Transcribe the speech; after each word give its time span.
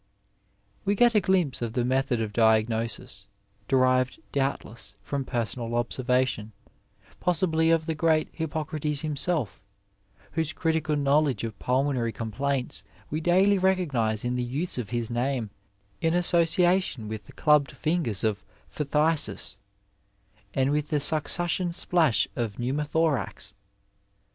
We 0.83 0.95
get 0.95 1.13
a 1.13 1.21
g^pse 1.21 1.61
of 1.61 1.73
the 1.73 1.85
method 1.85 2.23
of 2.23 2.33
diagnosis, 2.33 3.27
derived 3.67 4.19
doubtless 4.31 4.95
from 5.03 5.25
personal 5.25 5.75
observation, 5.75 6.53
possibly 7.19 7.69
of 7.69 7.85
the 7.85 7.93
great 7.93 8.27
Hippocrates 8.31 9.01
himself, 9.01 9.63
whose 10.31 10.53
critical 10.53 10.95
knowledge 10.95 11.43
of 11.43 11.59
pulmo 11.59 11.93
nary 11.93 12.11
c(»nplaints 12.11 12.81
we 13.11 13.21
daily 13.21 13.59
recognize 13.59 14.25
in 14.25 14.33
the 14.33 14.41
use 14.43 14.79
of 14.79 14.89
his 14.89 15.11
name 15.11 15.51
in 16.01 16.15
association 16.15 17.07
with 17.07 17.27
the 17.27 17.33
clubbed 17.33 17.71
fingers 17.73 18.23
of 18.23 18.43
phthisis, 18.73 19.57
and 20.55 20.71
with 20.71 20.87
the 20.89 20.97
succussion 20.97 21.71
splash 21.71 22.27
of 22.35 22.55
pneumo 22.55 22.87
thorax. 22.87 23.53